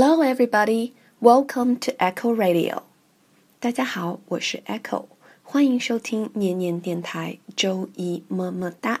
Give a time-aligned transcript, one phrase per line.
[0.00, 0.92] Hello, everybody.
[1.20, 2.82] Welcome to Echo Radio.
[3.58, 5.06] 大家好，我是 Echo，
[5.42, 9.00] 欢迎收听念念电台周一么么哒。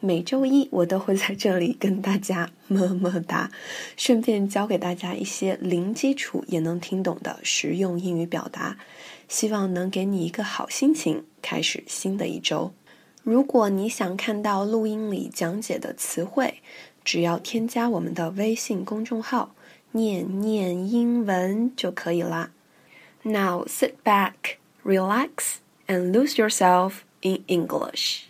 [0.00, 3.52] 每周一我都会在这里跟大家么么哒，
[3.96, 8.76] 顺便教给大家一些零基础也能听懂的实用英语表达，
[9.28, 12.74] 希望能给你一个好心情，开始新的一周。
[13.22, 16.54] 如果你想看到录音里讲解的词汇，
[17.04, 19.54] 只要添加我们的微信公众号
[19.96, 22.50] “念念英文”就可以啦。
[23.22, 28.24] Now sit back, relax, and lose yourself in English.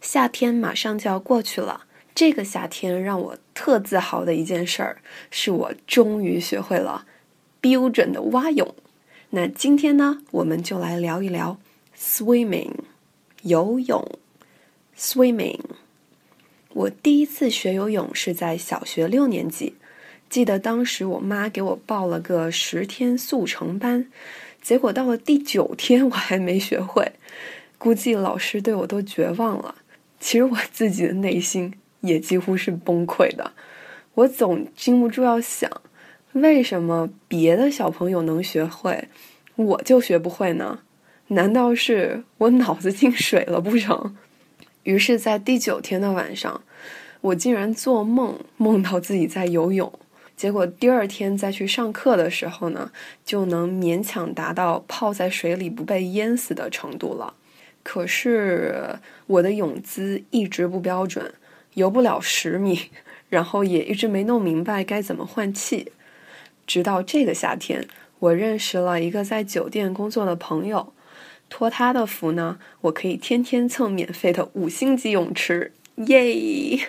[0.00, 4.98] 夏天马上就要过去了，这个夏天让我特自豪的一件事儿，
[5.30, 7.06] 是我终于学会了
[7.62, 8.74] 标准的蛙泳。
[9.30, 11.58] 那今天呢，我们就来聊一聊
[11.96, 12.74] swimming，
[13.42, 14.06] 游泳。
[14.94, 15.58] swimming，
[16.74, 19.74] 我第一次学游泳是在小学六年级，
[20.30, 24.06] 记得当时我妈给我报了个十天速成班，
[24.62, 27.12] 结果到了第九天我还没学会，
[27.76, 29.74] 估计老师对我都绝望了。
[30.18, 33.52] 其实我自己的内心也几乎是崩溃的，
[34.14, 35.70] 我总禁不住要想，
[36.32, 39.08] 为什么别的小朋友能学会，
[39.56, 40.78] 我就学不会呢？
[41.28, 44.16] 难道是我脑子进水了不成？
[44.84, 46.62] 于是，在第九天的晚上，
[47.20, 49.92] 我竟然做梦梦到自己在游泳，
[50.36, 52.90] 结果第二天再去上课的时候呢，
[53.24, 57.34] 就能勉强达到泡在水里不被淹死的程度了。
[57.84, 61.32] 可是我的泳姿一直不标准，
[61.74, 62.90] 游不了十米，
[63.28, 65.92] 然后也一直没弄明白该怎么换气。
[66.66, 67.86] 直到这个夏天，
[68.18, 70.92] 我认识了一个在酒店工作的朋友，
[71.52, 76.88] 托他的福呢，我可以天天蹭免费的五星级泳池，耶！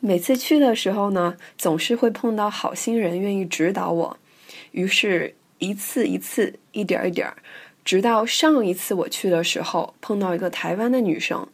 [0.00, 4.16] 每次去的时候呢，总是会碰到好心人愿意指导我，
[4.70, 7.30] 于是一次一次，一点一点。
[7.84, 11.46] 直到上一次我去的时候，碰到一个台湾的女生，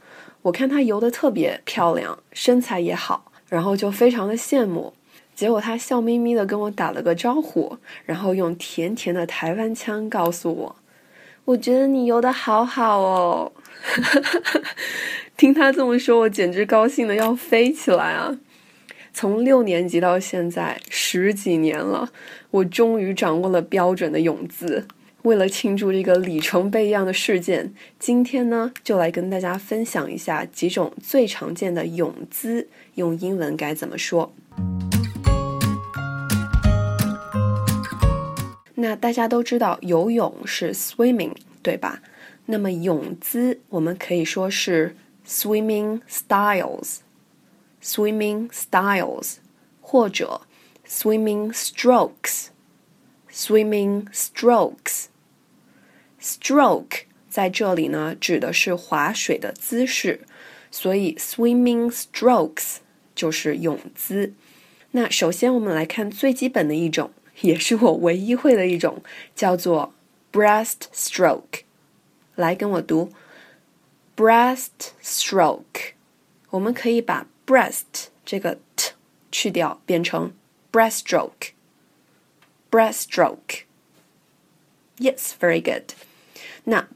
[0.42, 4.94] 我看她游的特别漂亮，身材也好，然后就非常的羡慕。
[5.34, 10.76] 结果她笑眯眯的跟我打了个招呼，然后用甜甜的台湾腔告诉我
[11.47, 13.53] ：“我觉得你游的好好哦。
[15.39, 18.37] ”听他这么说，我简直高兴的要飞起来啊！
[19.12, 22.11] 从六年级到现在十几年了，
[22.51, 24.87] 我终于掌握了标准的泳姿。
[25.23, 34.33] 为了庆祝这个里程碑一样的事件，今天呢，就来跟大家分享一下几种最常见的泳姿，用英文该怎么说。
[38.86, 42.00] 那大家都知道游泳是 swimming，对吧？
[42.44, 44.94] 那么泳姿我们可以说是
[45.26, 49.38] swimming styles，swimming styles，
[49.80, 50.42] 或者
[50.88, 55.06] swimming strokes，swimming strokes。
[56.22, 60.20] Stroke 在这里呢，指的是划水的姿势，
[60.70, 62.76] 所以 swimming strokes
[63.16, 64.32] 就是泳姿。
[64.92, 67.10] 那首先我们来看最基本的一种，
[67.41, 69.02] 也是我唯一会的一种，
[69.34, 69.94] 叫做
[70.32, 71.62] breaststroke。
[72.34, 73.12] 来跟我读
[74.16, 75.92] breaststroke。
[76.50, 78.92] 我们可以把 breast 这个 t
[79.30, 80.32] 去掉，变成
[80.70, 81.52] breaststroke。
[82.70, 83.62] breaststroke。
[84.98, 85.92] Yes, very good.
[86.64, 86.88] 那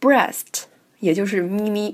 [0.00, 0.64] breast
[1.00, 1.92] 也就是咪咪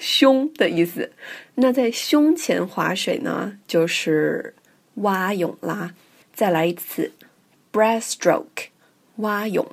[0.00, 1.12] 胸的意思。
[1.56, 4.54] 那在胸前划水呢，就是
[4.96, 5.94] 蛙泳啦。
[6.36, 7.14] 再来一次
[7.72, 8.66] breaststroke
[9.16, 9.66] 蛙泳。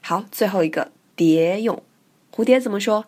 [0.00, 1.82] 好，最后一个蝶泳，
[2.34, 3.04] 蝴蝶怎么说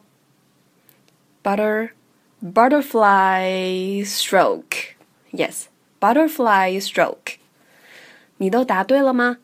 [1.43, 7.37] ？butter，butterfly stroke，yes，butterfly stroke。
[8.37, 9.39] 你都答对了吗？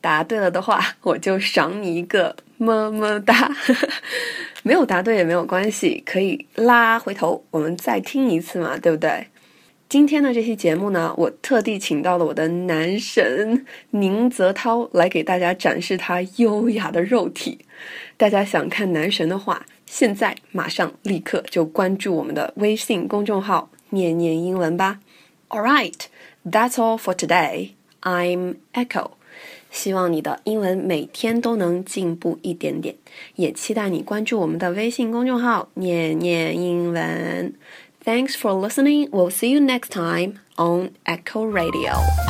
[0.00, 3.52] 答对了的话，我就赏你一个么么哒。
[4.62, 9.26] 没有答对也没有关系，可以拉回头，我们再听一次嘛，对不对？
[9.88, 17.60] 今天的这期节目呢，我特地请到了我的男神宁泽涛来给大家展示他优雅的肉体。
[18.18, 25.00] 大家想看男神的话，现在马上立刻就关注我们的微信公众号“念念英文”吧。
[25.48, 25.98] All right,
[26.44, 27.70] that's all for today.
[28.02, 29.17] I'm Echo.
[29.70, 32.94] 希望你的英文每天都能进步一点点，
[33.36, 37.54] 也期待你关注我们的微信公众号“念念英文”。
[38.04, 39.10] Thanks for listening.
[39.10, 42.27] We'll see you next time on Echo Radio.